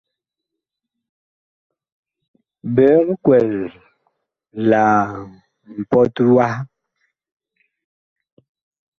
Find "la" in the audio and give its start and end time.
4.69-4.83